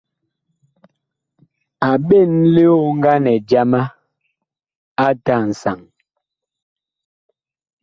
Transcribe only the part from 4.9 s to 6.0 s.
ate a nsaŋ.